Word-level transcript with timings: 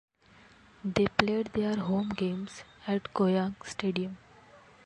They 0.83 1.05
played 1.09 1.53
their 1.53 1.75
home 1.75 2.09
games 2.09 2.63
at 2.87 3.03
Goyang 3.13 3.53
Stadium. 3.63 4.17